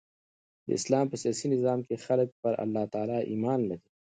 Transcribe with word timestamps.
د 0.65 0.67
اسلام 0.79 1.05
په 1.09 1.15
سیاسي 1.23 1.47
نظام 1.55 1.79
کښي 1.85 1.97
خلک 2.07 2.27
پر 2.41 2.53
الله 2.63 2.83
تعالي 2.93 3.19
ایمان 3.31 3.59
لري. 3.69 3.87